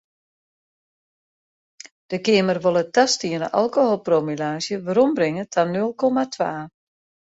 [2.13, 6.51] De Keamer wol it tastiene alkoholpromillaazje werombringe ta nul komma twa.